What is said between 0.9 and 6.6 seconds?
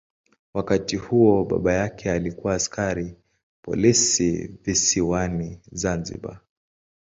huo baba yake alikuwa askari polisi visiwani Zanzibar.